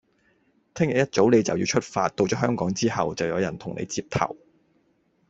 [0.73, 4.35] 聽日一早你就要出發，到咗香港之後，就有人同你接頭